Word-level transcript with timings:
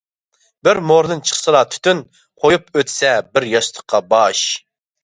بىر 0.67 0.79
مورىدىن 0.91 1.21
چىقسىلا 1.31 1.61
تۈتۈن، 1.75 2.03
قويۇپ 2.45 2.75
ئۆتسە 2.81 3.13
بىر 3.37 3.51
ياستۇققا 3.55 4.07
باش. 4.17 4.45